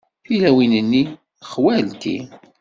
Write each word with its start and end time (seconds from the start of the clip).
Tilawin-nni 0.25 1.03
d 1.09 1.41
xwalti. 1.51 2.17